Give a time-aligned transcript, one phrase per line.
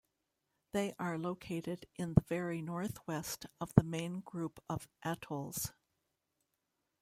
[0.71, 5.73] They are located in the very northwest of the main group of atolls.